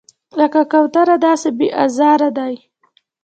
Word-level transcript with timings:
لکه 0.39 0.61
کوتره 0.71 1.15
داسې 1.25 1.49
بې 1.57 1.67
آزاره 1.83 2.29
دی. 2.37 2.53